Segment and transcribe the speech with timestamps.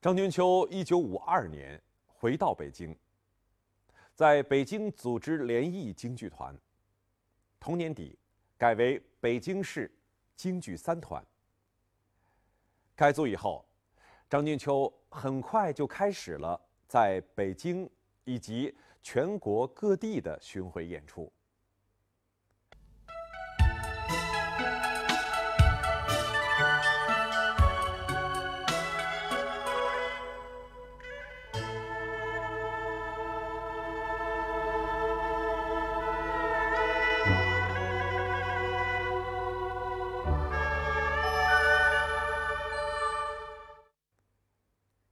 [0.00, 2.96] 张君秋一九五二年回到北京，
[4.14, 6.56] 在北京组织联谊京剧团。
[7.58, 8.16] 同年底，
[8.56, 9.92] 改为北京市
[10.36, 11.24] 京剧三团。
[12.94, 13.64] 改组以后，
[14.30, 17.90] 张君秋很快就开始了在北京
[18.22, 18.72] 以及
[19.02, 21.32] 全国各地的巡回演出。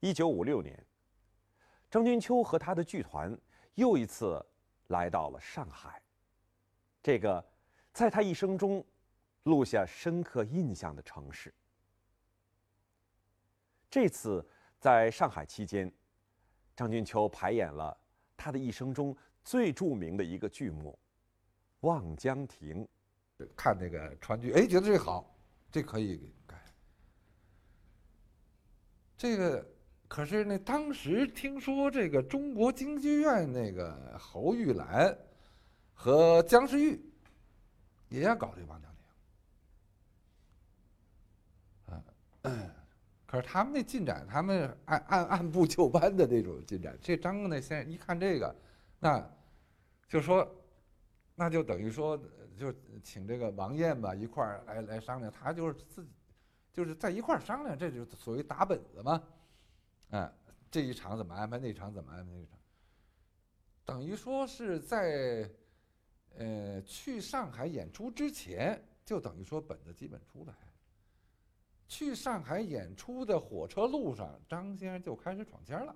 [0.00, 0.86] 一九五六年，
[1.90, 3.36] 张君秋和他的剧团
[3.74, 4.44] 又一次
[4.88, 6.00] 来到了上海，
[7.02, 7.44] 这个
[7.92, 8.84] 在他一生中
[9.44, 11.52] 录下深刻印象的城市。
[13.90, 14.46] 这次
[14.78, 15.90] 在上海期间，
[16.76, 17.96] 张君秋排演了
[18.36, 20.96] 他的一生中最著名的一个剧目
[21.86, 22.86] 《望江亭》。
[23.56, 25.34] 看那个川剧，哎，觉得这好，
[25.72, 26.62] 这可以改。
[29.16, 29.66] 这个。
[30.08, 35.16] 可是那当时听说这个中国京剧院那个侯玉兰
[35.92, 37.00] 和姜世玉
[38.08, 39.04] 也要搞这《王江亭》，
[42.48, 42.74] 啊，
[43.26, 46.96] 可是他们那进展，他们按按按部就班的那种进展。
[47.02, 48.54] 这张那先生一看这个，
[49.00, 49.28] 那
[50.08, 50.48] 就说，
[51.34, 52.16] 那就等于说，
[52.56, 55.32] 就请这个王燕吧一块儿来来商量。
[55.32, 56.10] 他就是自己
[56.72, 59.20] 就是在一块儿商量，这就是所谓打本子嘛。
[60.10, 60.32] 哎，
[60.70, 61.58] 这一场怎么安排？
[61.58, 62.32] 那场怎么安排？
[62.32, 62.58] 那场，
[63.84, 65.50] 等于说是在，
[66.36, 70.54] 呃，去上海演出之前，就等于说本子基本出来。
[71.88, 75.94] 去上海演出的火车路上，张先生就开始闯签了。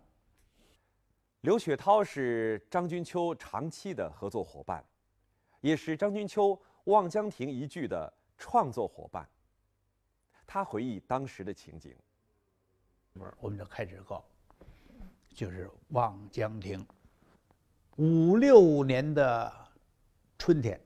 [1.40, 4.84] 刘雪涛是张君秋长期的合作伙伴，
[5.60, 6.50] 也是张君秋
[6.84, 9.28] 《望江亭》一剧的创作伙伴。
[10.46, 11.96] 他回忆当时的情景。
[13.40, 14.24] 我们就开始搞，
[15.34, 16.78] 就是《望江亭》。
[17.96, 19.52] 五六年的
[20.38, 20.80] 春天，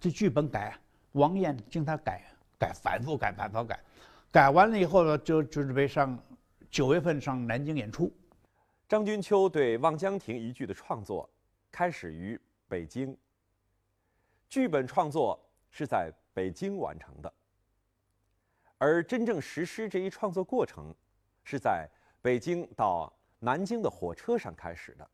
[0.00, 0.78] 这剧本改，
[1.12, 2.24] 王燕经他改，
[2.58, 3.78] 改反复改，反复改，
[4.30, 6.18] 改完了以后呢，就就准备上
[6.70, 8.12] 九月份上南京演出。
[8.88, 11.28] 张君秋对《望江亭》一剧的创作
[11.70, 13.16] 开始于北京，
[14.48, 15.38] 剧本创作
[15.70, 17.32] 是在北京完成的，
[18.78, 20.94] 而真正实施这一创作过程。
[21.44, 21.88] 是在
[22.20, 25.08] 北京到南京的火车上开始的。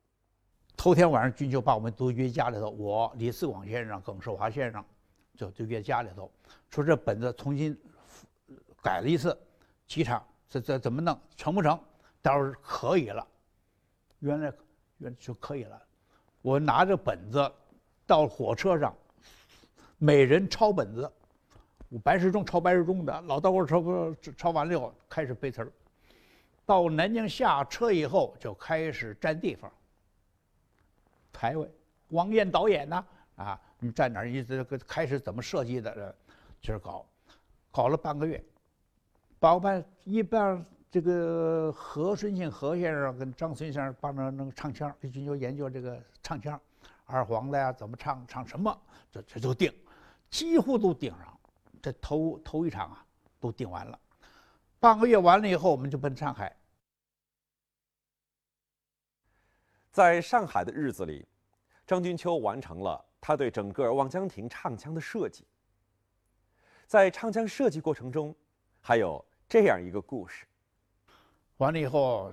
[0.76, 4.84] 头天晚上，军就把我们都约家里头，我李四广先生、耿寿华先生，
[5.34, 6.30] 就就约家里头，
[6.70, 7.76] 说这本子重新
[8.80, 9.36] 改了一次，
[9.86, 11.78] 几场这这怎么弄，成不成？
[12.22, 13.26] 到时候可以了，
[14.20, 14.52] 原来
[14.98, 15.82] 原就可以了。
[16.42, 17.52] 我拿着本子
[18.06, 18.94] 到火车上，
[19.96, 21.10] 每人抄本子，
[21.88, 23.82] 我白石中抄白石中的，老道我抄
[24.36, 25.72] 抄完了以后开始背词儿。
[26.68, 29.72] 到南京下车以后，就开始占地方。
[31.32, 31.66] 排位，
[32.08, 33.06] 王燕导演呢？
[33.36, 34.26] 啊，你站哪儿？
[34.26, 36.14] 你这开始怎么设计的？
[36.60, 37.06] 就是搞，
[37.70, 38.44] 搞了半个月。
[39.38, 46.60] 包办一般这个何顺庆何先生跟张孙先生帮着那个唱腔，就就研究这个唱腔，
[47.06, 48.78] 二黄的呀，怎么唱，唱什么，
[49.10, 49.72] 这这都定，
[50.28, 51.34] 几乎都定上。
[51.80, 53.02] 这头头一场啊，
[53.40, 53.98] 都定完了。
[54.78, 56.54] 半个月完了以后，我们就奔上海。
[59.98, 61.26] 在上海的日子里，
[61.84, 65.44] 张君秋完成了他对整个《望江亭》唱腔的设计。
[66.86, 68.32] 在唱腔设计过程中，
[68.80, 70.46] 还有这样一个故事。
[71.56, 72.32] 完了以后，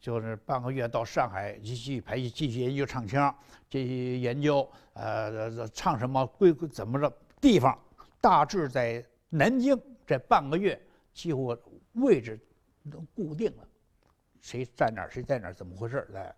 [0.00, 3.32] 就是半个月到上海继续排戏，继续研究唱腔，
[3.70, 7.08] 继续研究呃唱什么规怎么着
[7.40, 7.78] 地方，
[8.20, 11.56] 大致在南京这半个月几乎
[11.92, 12.36] 位置
[12.90, 13.68] 都固定了，
[14.40, 16.34] 谁在哪儿谁在哪儿怎么回事儿来。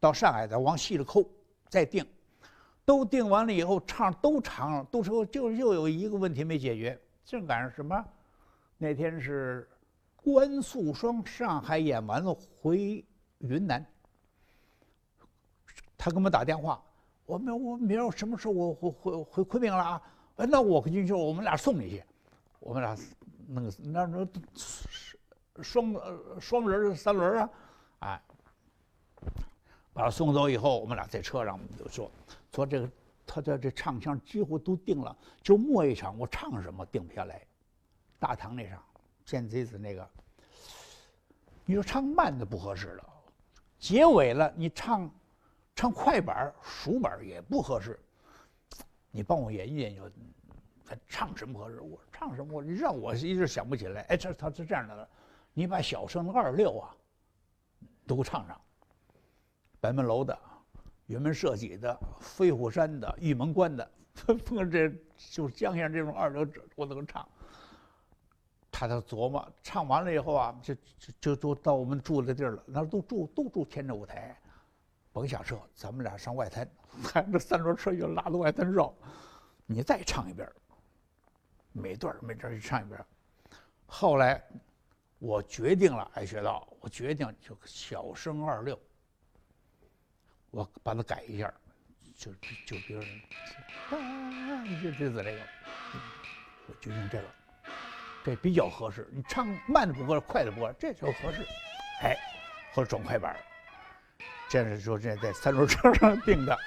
[0.00, 1.24] 到上海再往细了抠，
[1.68, 2.06] 再定，
[2.84, 8.04] 都定完了以后唱都唱了，都说就又有一个问题没解决，正赶上什么？
[8.76, 9.68] 那天是
[10.16, 13.04] 关素霜上海演完了回
[13.38, 13.84] 云南，
[15.96, 16.80] 他给我们打电话，
[17.26, 20.02] 我们我明儿什么时候我回回回昆明了啊？
[20.36, 22.04] 那我跟军秀我们俩送你去，
[22.60, 22.96] 我们俩
[23.48, 24.28] 那个那那
[25.62, 25.92] 双
[26.40, 27.50] 双人三轮啊，
[27.98, 28.22] 哎。
[29.98, 32.08] 把他送走以后，我们俩在车上我们就说
[32.54, 32.88] 说这个，
[33.26, 37.42] 他的这唱腔几乎都定了，就末一场我唱什么定不下来。
[38.16, 38.80] 大堂那场
[39.24, 40.08] 见贼子那个
[41.64, 43.04] 你说唱慢的不合适了，
[43.76, 45.10] 结尾了你唱
[45.74, 47.98] 唱快板儿、熟板儿也不合适。
[49.10, 50.08] 你帮我研究研究，
[50.86, 51.80] 他唱什么合适？
[51.80, 52.54] 我唱什么？
[52.54, 54.02] 我让我一直想不起来。
[54.02, 55.08] 哎，这他是这样的，
[55.52, 56.94] 你把小生的二六啊
[58.06, 58.60] 都唱上，
[59.80, 60.38] 白门楼的、
[61.06, 63.90] 云门社稷的、飞虎山的、玉门关的，
[64.44, 64.88] 碰这
[65.30, 67.26] 就是江先生这种二流者，我都能唱。
[68.70, 70.80] 他在琢磨，唱完了以后啊，就就
[71.20, 74.38] 就就到我们住的地儿了，那都住都住天着舞台，
[75.12, 76.68] 甭下车，咱们俩上外滩，
[77.02, 78.94] 看这三轮车又拉到外滩绕，
[79.66, 80.48] 你再唱一遍，
[81.72, 83.04] 每段每段儿去唱一遍。
[83.86, 84.40] 后来
[85.18, 88.78] 我决定了，爱学道，我决定就小生二六，
[90.50, 91.52] 我把它改一下，
[92.16, 92.32] 就
[92.66, 93.00] 就比如，
[93.90, 95.40] 啊，就就这这个，
[96.66, 97.24] 我就用这个。
[98.24, 99.08] 这比较合适。
[99.12, 101.46] 你唱慢的不合适，快的不合适，这就合适。
[102.02, 102.16] 哎，
[102.72, 103.38] 或者转快板儿，
[104.48, 106.58] 这是说这在三轮车上 定的。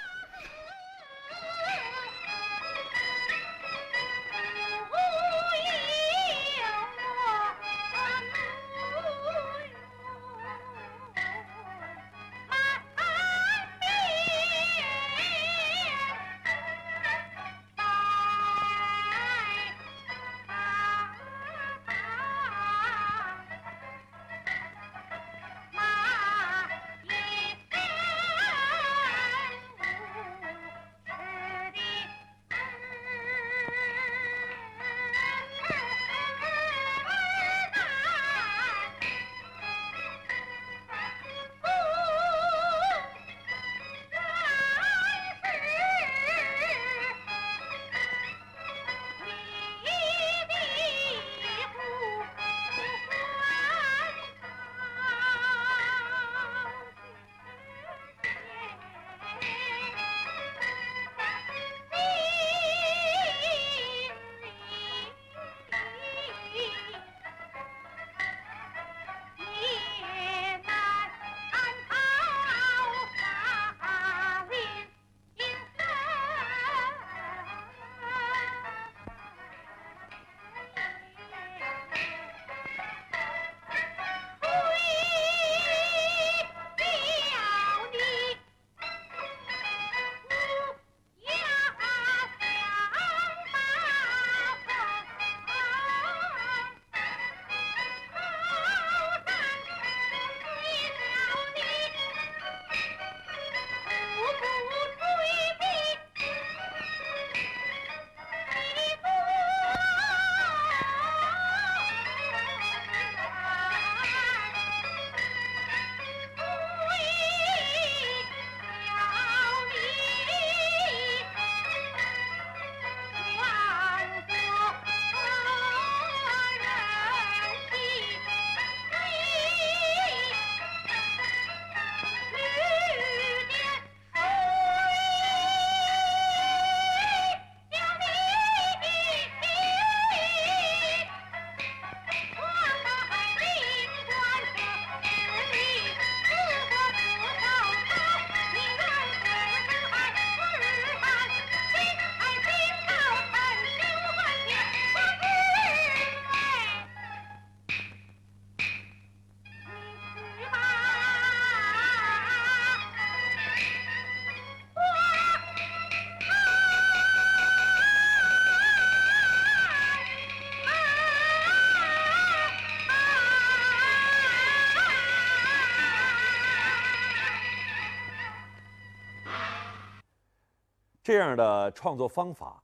[181.12, 182.64] 这样的创作方法，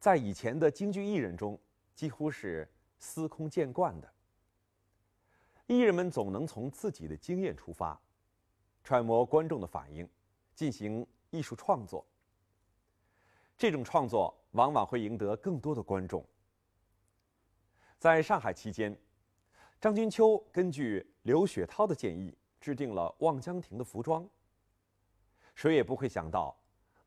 [0.00, 1.56] 在以前的京剧艺人中
[1.94, 4.12] 几乎是司空见惯的。
[5.68, 7.96] 艺人们总能从自己的经验出发，
[8.82, 10.08] 揣摩观众的反应，
[10.52, 12.04] 进行艺术创作。
[13.56, 16.26] 这种创作往往会赢得更多的观众。
[18.00, 18.98] 在上海期间，
[19.80, 24.28] 张君秋根据刘雪涛的建议，制定了《望江亭》的服装。
[25.54, 26.52] 谁也不会想到。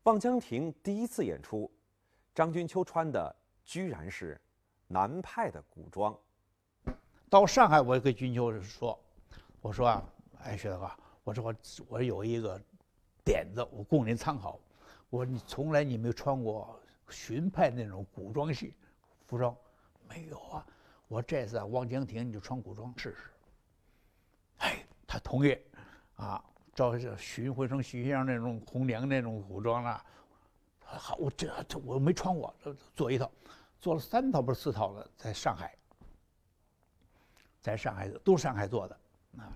[0.04, 1.70] 望江亭第一次演出，
[2.34, 4.40] 张君秋穿的居然是
[4.86, 6.18] 南派的古装。
[7.28, 8.98] 到上海，我跟君秋说
[9.60, 10.02] ：“我说啊，
[10.42, 10.90] 哎，薛大哥，
[11.22, 11.54] 我说我
[11.88, 12.58] 我有一个
[13.22, 14.58] 点子，我供您参考。
[15.10, 16.80] 我说你从来你没有穿过
[17.10, 18.74] 荀派那种古装戏
[19.26, 19.54] 服装，
[20.08, 20.66] 没有啊？
[21.08, 23.30] 我这次啊，望江亭你就穿古装试试。
[24.58, 25.58] 哎他同意，
[26.16, 26.42] 啊，
[26.80, 30.02] 照巡回成徐先生那种红娘那种古装啊，
[30.80, 32.54] 好，我这这我没穿过，
[32.96, 33.30] 做一套，
[33.78, 35.76] 做了三套不是四套了，在上海，
[37.60, 38.98] 在上海都是上海做的，
[39.36, 39.52] 啊。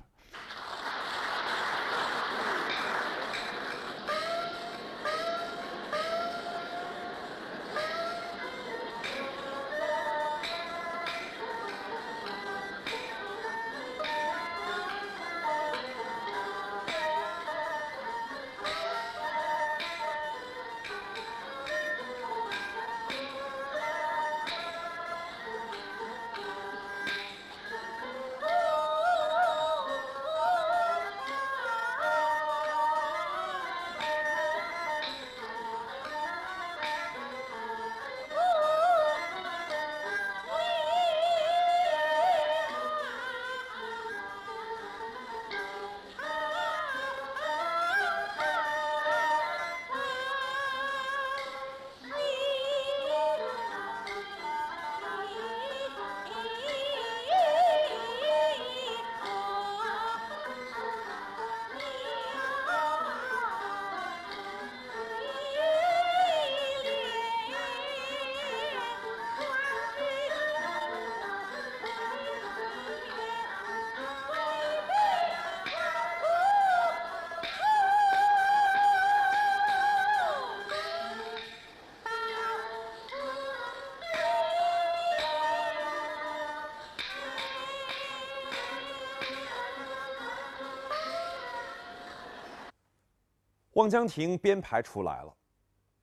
[93.75, 95.37] 望江亭编排出来了，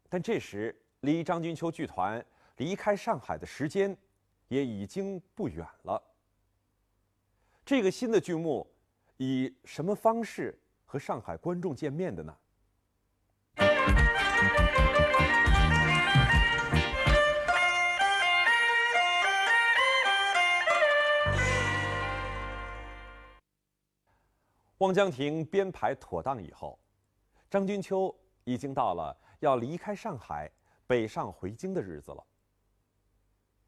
[0.10, 2.24] 但这时离张君秋剧团
[2.58, 3.96] 离开上海的时间
[4.50, 6.04] 也已经不远了。
[7.66, 8.70] 这个新的剧目
[9.16, 12.38] 以什么方式和上海观众见面的呢？
[24.80, 26.78] 望江亭编排妥当以后。
[27.52, 30.50] 张君秋已经到了要离开上海
[30.88, 32.26] 北上回京的日子了。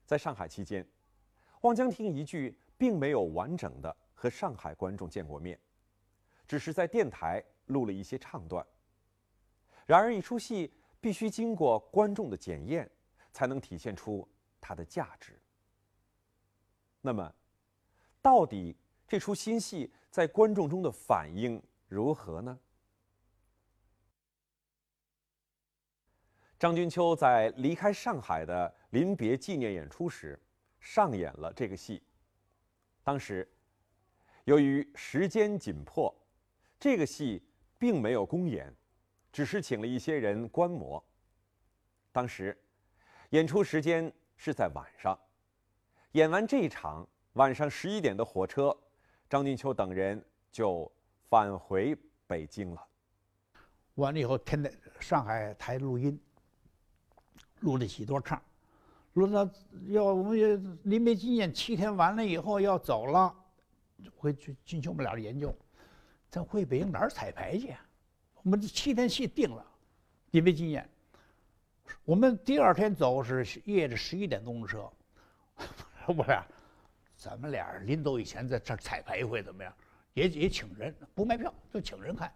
[0.05, 0.87] 在上海期间，
[1.63, 5.59] 望江亭一剧并没有完整的和上海观众见过面，
[6.47, 8.65] 只是在电台录了一些唱段。
[9.85, 12.89] 然而，一出戏必须经过观众的检验，
[13.33, 14.25] 才能体现出
[14.61, 15.37] 它的价值。
[17.01, 17.33] 那么，
[18.21, 22.57] 到底这出新戏在观众中的反应如何呢？
[26.59, 30.39] 张君秋在离开上海的临别纪念演出时，
[30.79, 32.01] 上演了这个戏。
[33.03, 33.45] 当时，
[34.45, 36.13] 由于时间紧迫，
[36.79, 37.43] 这个戏
[37.77, 38.73] 并没有公演，
[39.31, 41.03] 只是请了一些人观摩。
[42.13, 42.57] 当时，
[43.31, 45.19] 演出时间是在晚上，
[46.13, 48.73] 演完这一场，晚上十一点的火车，
[49.29, 50.89] 张君秋等人就
[51.27, 51.93] 返回
[52.25, 52.87] 北京了。
[53.95, 56.17] 完了以后，天在上海台录音。
[57.63, 58.39] 录了几多唱，
[59.13, 59.49] 录到
[59.87, 63.33] 要我们临别纪念七天完了以后要走了，
[64.15, 65.55] 回去进行我们俩的研究，
[66.29, 67.73] 咱回北京哪儿彩排去？
[68.41, 69.65] 我们这七天戏定了，
[70.31, 70.87] 临别纪念，
[72.03, 74.91] 我们第二天走是夜里十一点钟的车，
[76.05, 76.45] 我俩，
[77.15, 79.73] 咱们俩临走以前在这彩排一回怎么样？
[80.13, 82.29] 也也请人不卖票，就请人看，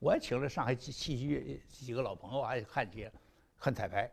[0.00, 3.08] 我还请了上海戏戏剧几个老朋友，还看去
[3.60, 4.10] 看彩排。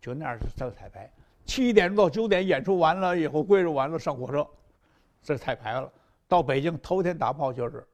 [0.00, 1.10] 就那样在彩排，
[1.44, 4.48] 七点到九点演出完了以后，归置完了上火车，
[5.22, 5.92] 这彩排了。
[6.26, 7.78] 到北京头天打炮就是《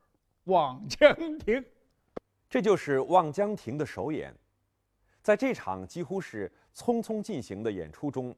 [0.44, 1.54] 望江亭》，
[2.48, 4.34] 这就是《望江亭》的首演。
[5.22, 8.32] 在这场几乎是匆匆进行的演出中，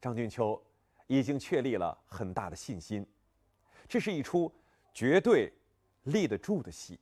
[0.00, 0.60] 张君秋
[1.06, 3.06] 已经确立了很大的信心，
[3.86, 4.52] 这是一出
[4.92, 5.52] 绝对
[6.04, 6.98] 立得住的戏。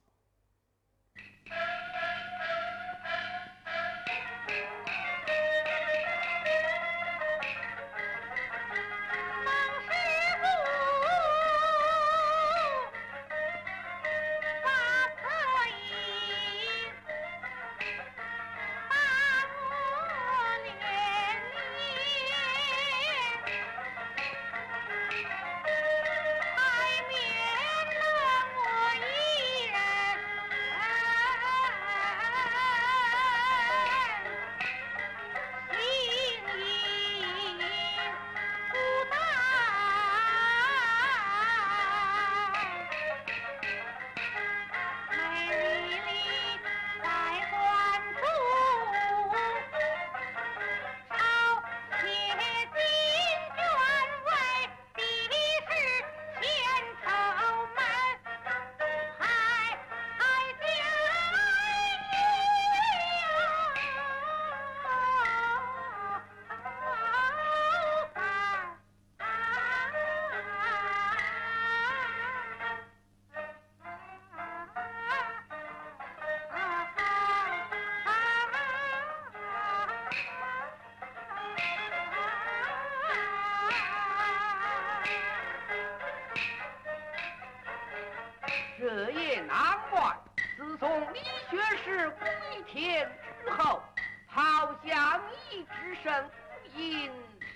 [94.84, 96.30] 相依之身，
[96.76, 97.10] 应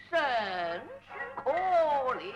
[0.09, 1.51] 甚是可
[2.17, 2.31] 怜。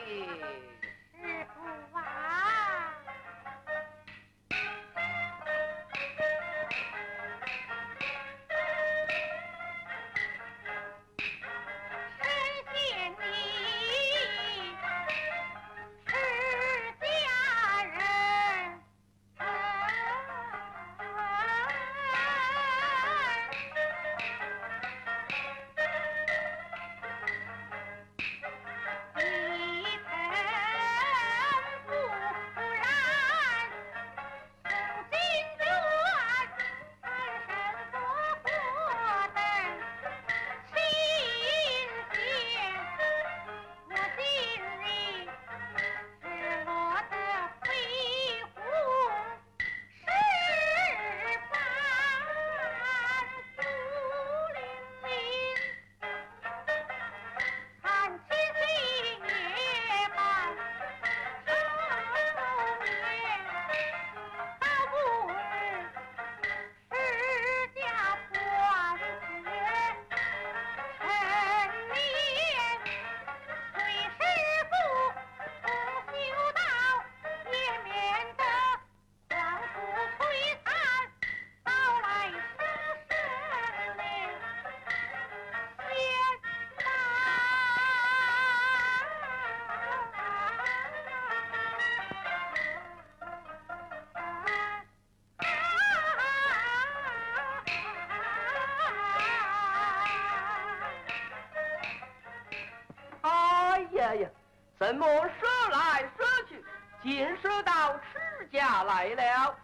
[104.85, 106.63] 怎么说来说去，
[107.03, 109.57] 竟说到持家来了？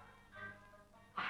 [1.17, 1.23] 哎，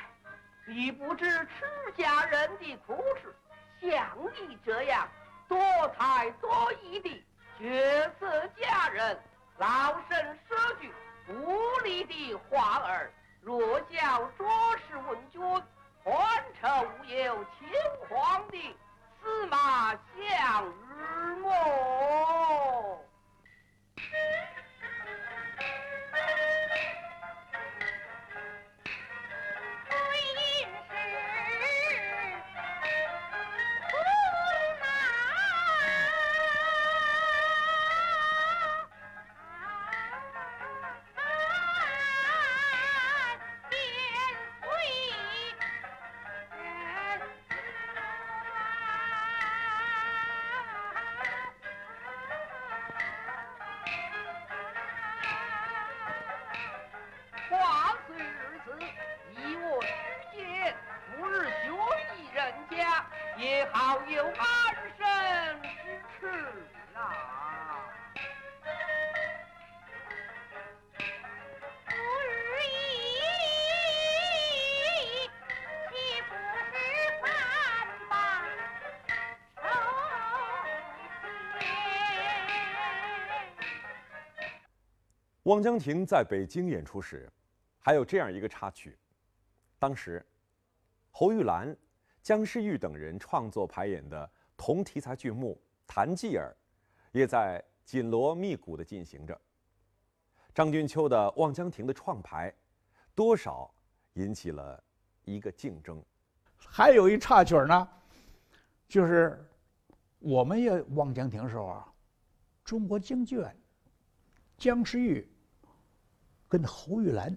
[0.65, 3.35] 你不知持家人的苦事，
[3.81, 5.09] 像你这样
[5.49, 5.59] 多
[5.99, 7.25] 才多艺的
[7.59, 9.19] 绝色佳人，
[9.59, 10.95] 老身说句
[11.27, 13.11] 无礼的话儿，
[13.43, 14.45] 若叫着
[14.87, 15.43] 实问君，
[16.05, 16.69] 欢愁
[17.01, 17.69] 无有轻
[18.09, 18.77] 狂的
[19.21, 23.00] 司马相如么？
[85.51, 87.29] 汪江亭在北京演出时，
[87.81, 88.97] 还有这样一个插曲。
[89.81, 90.25] 当时，
[91.11, 91.77] 侯玉兰、
[92.23, 95.61] 姜诗玉等人创作排演的同题材剧目
[95.93, 96.57] 《谭继儿》，
[97.19, 99.37] 也在紧锣密鼓地进行着。
[100.55, 102.55] 张君秋的《望江亭》的创排，
[103.13, 103.69] 多少
[104.13, 104.81] 引起了
[105.25, 106.01] 一个竞争。
[106.55, 107.89] 还有一插曲呢，
[108.87, 109.45] 就是
[110.21, 111.93] 我们也望江亭时候啊，
[112.63, 113.57] 中国京剧院
[114.57, 115.29] 姜诗玉
[116.51, 117.35] 跟侯玉兰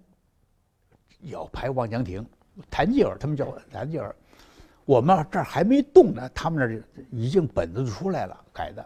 [1.22, 2.26] 要排望江亭，
[2.70, 4.16] 谭继儿他们叫谭继儿，
[4.86, 8.84] 我们这儿还没动呢，他们那儿已经本子就出来了，改的。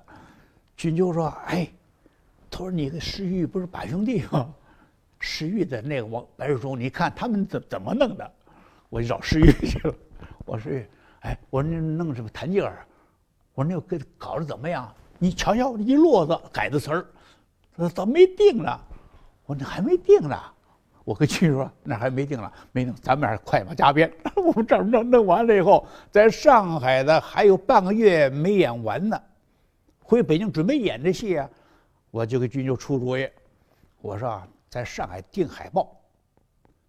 [0.76, 1.68] 君秋说：“哎，
[2.52, 4.54] 他说你跟石玉不是把兄弟吗？
[5.20, 8.32] 石玉的那个王白日忠，你看他们怎怎么弄的？”
[8.90, 9.96] 我就找石玉去了。
[10.46, 10.72] 我说
[11.22, 12.86] ：“哎，我说那弄什么谭继儿？
[13.54, 14.94] 我说那个搞得怎么样？
[15.18, 17.08] 你瞧瞧一摞子改的词儿，
[17.76, 18.80] 说咋没定呢？
[19.48, 20.40] 我说那还没定呢。
[21.04, 24.12] 我跟君说那还没定了，没定，咱们还是快马加鞭。
[24.36, 29.18] 我们这儿弄弄完了以后，在上海的还有半个月没演完呢，
[30.02, 31.50] 回北京准备演这戏啊。
[32.12, 33.26] 我就给军就出主意，
[34.02, 35.96] 我说啊，在上海订海报，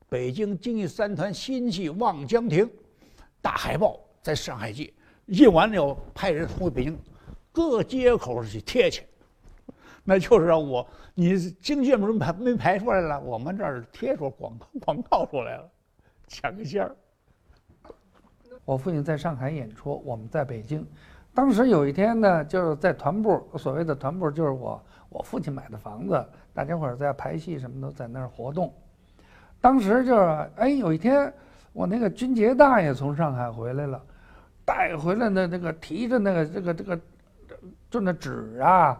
[0.09, 2.67] 北京京剧三团新戏《望江亭》，
[3.41, 4.93] 大海报在上海记，
[5.27, 6.99] 印完了以后派人回北京
[7.53, 9.03] 各街口去贴去，
[10.09, 15.71] 那就是让我你京剧没排没排出来了，我们这儿贴出广告广告出来了，
[16.27, 16.97] 抢个先儿。
[18.65, 20.83] 我父亲在上海演出，我们在北京。
[21.35, 28.73] 当时有一天呢，就是在团部，所谓的团部就是我我父亲买的房子，大家伙儿在排戏什么的在那儿活动。
[29.61, 31.31] 当时就是哎，有一天
[31.75, 34.03] 我那个军杰大爷从上海回来了，
[34.65, 36.99] 带回来的那个提着那个这个这个
[37.91, 38.99] 就那纸啊，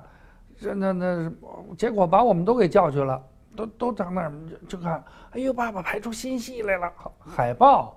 [0.61, 1.33] 这那那，
[1.77, 3.23] 结果把我们都给叫去了，
[3.57, 4.33] 都都到那儿
[4.69, 7.95] 就看，哎呦，爸爸拍出新戏来了，海报。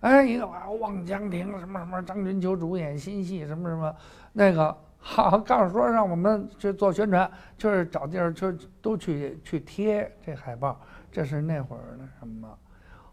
[0.00, 3.96] 哎，一个望江亭什么什么，张君秋主演新戏什么什么，
[4.32, 12.48] 那个好告诉说让我们去做宣传，就是找地儿就都去去贴这海报，这是那会儿那什么，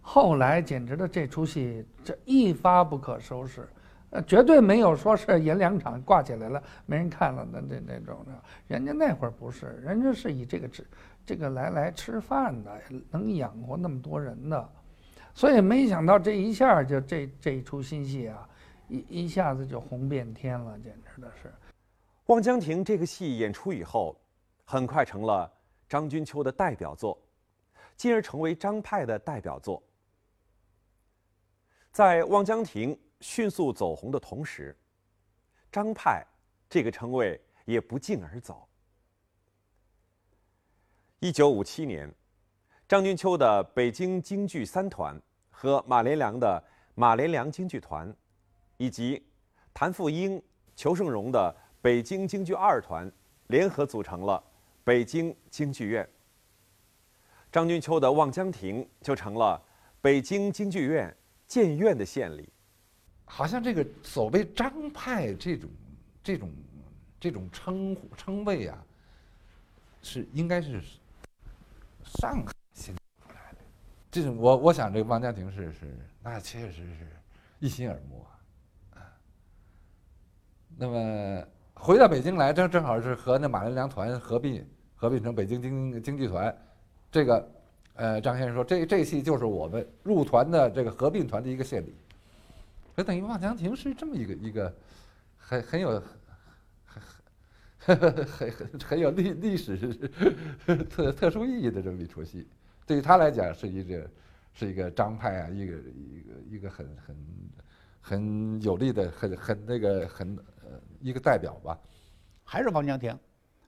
[0.01, 3.67] 后来简直的这出戏这一发不可收拾，
[4.13, 10.85] 呃，绝对没有说是演两场挂起来了没人看了的那那种的，人家那会儿不是，人家是以这个吃
[11.25, 14.69] 这个来来吃饭的，能养活那么多人的。
[15.33, 18.47] 所以没想到这一下就这这一出新戏啊，
[18.87, 21.47] 一一下子就红遍天了，简直的是。
[22.27, 24.15] 《望江亭》这个戏演出以后，
[24.63, 25.51] 很快成了
[25.89, 27.19] 张君秋的代表作，
[27.95, 29.81] 进而成为张派的代表作。
[31.91, 34.77] 在《望江亭》迅速走红的同时，
[35.71, 36.23] 张派
[36.69, 38.67] 这个称谓也不胫而走。
[41.19, 42.13] 一九五七年。
[42.85, 48.13] 张君秋的北京京剧三团和马连良的马连良京剧团，
[48.77, 49.25] 以及
[49.73, 50.39] 谭富英、
[50.75, 53.09] 裘盛戎的北京京剧二团
[53.47, 54.43] 联合组成了
[54.83, 56.07] 北京京剧院。
[57.51, 59.59] 张君秋的《望江亭》就成了
[60.01, 61.15] 北京京剧院
[61.47, 62.52] 建院的献礼。
[63.25, 65.69] 好像这个所谓张派这种、
[66.23, 66.51] 这种、
[67.19, 68.77] 这种称呼称谓啊，
[70.01, 70.81] 是应该是
[72.03, 73.57] 上海新出来的。
[74.11, 77.07] 这种我我想，这个王家庭是是，那确实是
[77.59, 78.25] 一心耳目
[78.91, 79.01] 啊。
[80.77, 86.55] 那么回到北京来，正正好是和那马连良团合并，合并成北京京京剧团。
[87.11, 87.51] 这个，
[87.93, 91.95] 呃，张先生说，这这戏就是我们入团的这个合并团的一个献礼。
[92.95, 94.75] 所以等于望江亭是这么一个一个
[95.37, 96.03] 很很有
[96.85, 99.77] 很很很很很有历历史
[100.89, 102.47] 特特殊意义的这么一出戏。
[102.85, 104.09] 对于他来讲，是一个，
[104.53, 107.17] 是一个张派啊，一个一个一个很很
[108.01, 111.79] 很有力的，很很那个很呃一个代表吧。
[112.43, 113.17] 还是望江亭，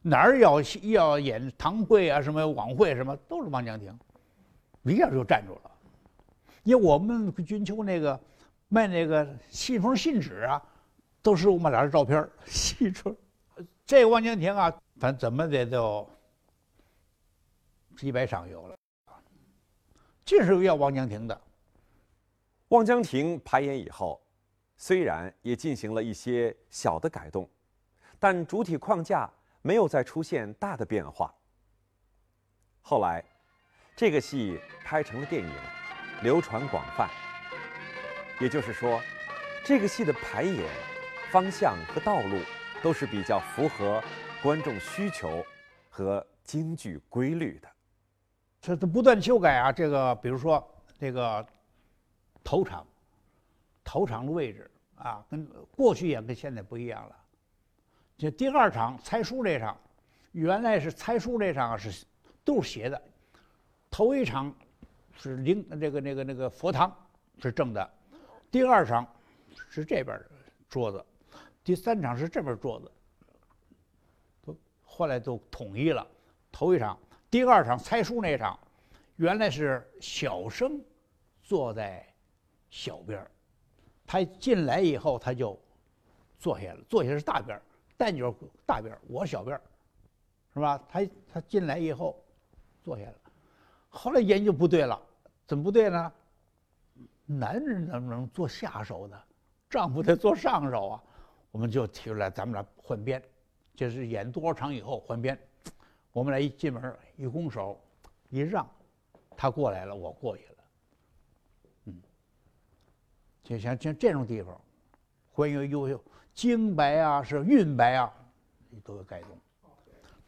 [0.01, 3.97] 哪儿要要演堂会啊，什么晚会什么，都是望江亭，
[4.83, 5.71] 一下就站住了。
[6.63, 8.19] 因为我们军秋那个
[8.67, 10.61] 卖那个信封信纸啊，
[11.21, 13.15] 都是我们俩的照片细出。
[13.85, 16.09] 这望江亭啊，反正怎么的都
[17.97, 18.75] 几百场有了。
[20.25, 21.41] 就是要望江亭的。
[22.69, 24.19] 望江亭排演以后，
[24.75, 27.47] 虽然也进行了一些小的改动，
[28.17, 31.31] 但主体框架没有再出现大的变化。
[32.81, 33.23] 后来，
[33.95, 35.53] 这个戏拍成了电影，
[36.23, 37.07] 流传广泛。
[38.39, 39.01] 也就是说，
[39.63, 40.65] 这个戏的排演
[41.31, 42.39] 方向和道路
[42.83, 44.03] 都是比较符合
[44.43, 45.45] 观众需求
[45.89, 47.69] 和京剧规律的。
[48.61, 49.71] 这都不断修改啊！
[49.71, 50.65] 这个比如说
[50.97, 51.45] 这个
[52.43, 52.85] 头场，
[53.83, 55.45] 头场的位置啊，跟
[55.75, 57.15] 过去演跟现在不一样了。
[58.17, 59.77] 这第二场猜书这场，
[60.31, 62.05] 原来是猜书这场是
[62.43, 63.01] 都是斜的，
[63.89, 64.53] 头一场
[65.17, 66.91] 是灵这个那个那个佛堂
[67.41, 67.93] 是正的，
[68.55, 69.05] 第二场
[69.69, 70.17] 是这边
[70.69, 71.05] 桌子，
[71.61, 72.89] 第三场是这边桌子，
[74.41, 76.07] 都后来都统一了。
[76.53, 76.97] 头一场。
[77.29, 78.57] 第二场猜书那一场，
[79.17, 80.81] 原来是小生
[81.43, 82.07] 坐在
[82.69, 83.31] 小边儿，
[84.07, 85.61] 他进来以后他就
[86.39, 87.61] 坐下了，坐下是大边儿，
[87.97, 88.33] 旦角
[88.65, 89.61] 大边儿，我小边儿，
[90.53, 90.81] 是吧？
[90.87, 92.23] 他他进来以后
[92.81, 93.15] 坐下了，
[93.89, 94.97] 后来研究不对了，
[95.45, 96.13] 怎么不对呢？
[97.25, 99.19] 男人怎么能做下手呢？
[99.69, 101.03] 丈夫得做上手啊！
[101.51, 103.21] 我们就提出来，咱们俩换边，
[103.75, 105.37] 就是演多少场以后换边。
[106.11, 107.81] 我们俩一进门一拱手，
[108.29, 108.69] 一让，
[109.35, 110.55] 他过来了，我过去了。
[111.85, 112.01] 嗯，
[113.43, 114.59] 就像像这种地方，
[115.33, 118.13] 关于有有精白啊，是韵白啊，
[118.83, 119.29] 都有改动，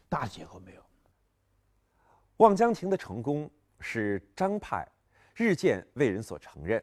[0.08, 0.82] 大结构没有。
[2.38, 4.86] 望江亭的成功是张派
[5.44, 6.82] 日渐为人所承认。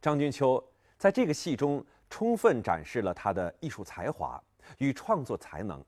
[0.00, 0.62] 张君秋
[0.96, 4.42] 在这个戏中充分展示了他的艺术才华
[4.78, 5.84] 与创作才能，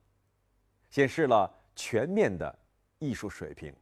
[0.90, 1.54] 显示了。
[1.80, 2.58] 全面的
[2.98, 3.72] 艺术水平。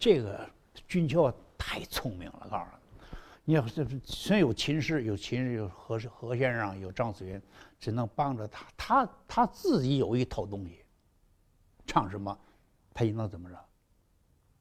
[0.00, 0.50] 这个
[0.88, 2.64] 君秋太聪明了，告诉
[3.44, 7.40] 你，你要是虽然有秦氏，有秦氏，有何何先生，有张子云，
[7.78, 10.84] 只能帮着他，他他自己有一套东西。
[11.86, 12.36] 唱什么，
[12.92, 13.56] 他也能怎么着？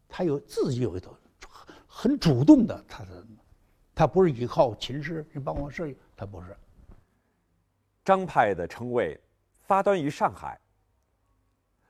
[0.08, 1.18] 他有自己有一套，
[1.98, 3.26] 很主动的，他的，
[3.96, 6.54] 他不是依靠秦氏，你帮我试，他不是。
[8.04, 9.18] 张派的称谓
[9.62, 10.60] 发端于上海。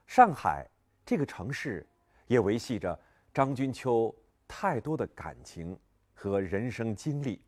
[0.05, 0.69] 上海
[1.03, 1.83] 这个城市
[2.27, 2.97] 也维系着
[3.33, 4.15] 张君秋
[4.47, 5.75] 太多的感情
[6.13, 7.41] 和人生经历。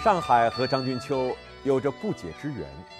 [0.00, 2.97] 上海和张君秋有着不解之缘。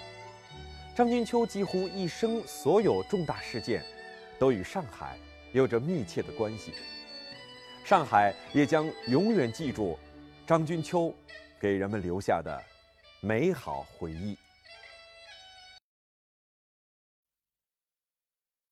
[0.99, 3.81] 张君秋几乎一生所有重大事件，
[4.37, 5.17] 都与上海
[5.53, 6.73] 有着密切的关系。
[7.85, 9.97] 上海也将永远记住
[10.45, 11.15] 张君秋
[11.57, 12.61] 给人们留下的
[13.21, 14.37] 美好回忆。